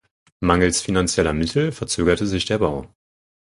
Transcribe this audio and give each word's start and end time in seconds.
Mangels 0.39 0.81
finanzieller 0.81 1.31
Mittel 1.31 1.71
verzögerte 1.71 2.25
sich 2.25 2.45
der 2.45 2.57
Bau. 2.57 2.91